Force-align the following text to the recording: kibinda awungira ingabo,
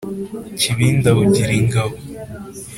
kibinda 0.59 1.07
awungira 1.11 1.51
ingabo, 1.61 1.95